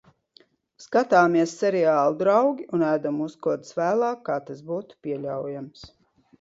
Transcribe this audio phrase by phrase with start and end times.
[0.85, 5.89] Skatāmies seriālu "Draugi" un ēdam uzkodas vēlāk kā tas būtu pieļaujams.